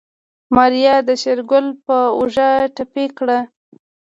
ماريا 0.55 0.95
د 1.07 1.09
شېرګل 1.21 1.65
په 1.85 1.97
اوږه 2.17 2.49
ټپي 2.75 3.05
کړه. 3.17 3.39